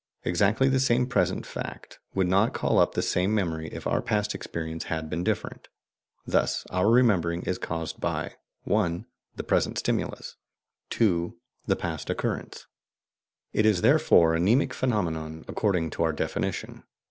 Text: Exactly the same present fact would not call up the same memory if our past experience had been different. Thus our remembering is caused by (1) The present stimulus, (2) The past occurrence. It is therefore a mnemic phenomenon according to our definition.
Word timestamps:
Exactly 0.23 0.67
the 0.67 0.79
same 0.79 1.05
present 1.05 1.45
fact 1.45 1.99
would 2.15 2.27
not 2.27 2.55
call 2.55 2.79
up 2.79 2.95
the 2.95 3.03
same 3.03 3.35
memory 3.35 3.67
if 3.67 3.85
our 3.85 4.01
past 4.01 4.33
experience 4.33 4.85
had 4.85 5.11
been 5.11 5.23
different. 5.23 5.67
Thus 6.25 6.65
our 6.71 6.89
remembering 6.89 7.43
is 7.43 7.59
caused 7.59 8.01
by 8.01 8.33
(1) 8.63 9.05
The 9.35 9.43
present 9.43 9.77
stimulus, 9.77 10.37
(2) 10.89 11.37
The 11.67 11.75
past 11.75 12.09
occurrence. 12.09 12.65
It 13.53 13.67
is 13.67 13.81
therefore 13.83 14.33
a 14.33 14.39
mnemic 14.39 14.73
phenomenon 14.73 15.45
according 15.47 15.91
to 15.91 16.01
our 16.01 16.13
definition. 16.13 16.81